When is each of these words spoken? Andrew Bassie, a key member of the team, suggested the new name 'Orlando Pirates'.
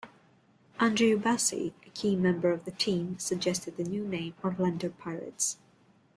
Andrew 0.79 1.15
Bassie, 1.15 1.73
a 1.85 1.89
key 1.91 2.15
member 2.15 2.51
of 2.51 2.65
the 2.65 2.71
team, 2.71 3.19
suggested 3.19 3.77
the 3.77 3.83
new 3.83 4.03
name 4.03 4.33
'Orlando 4.43 4.89
Pirates'. 4.89 5.57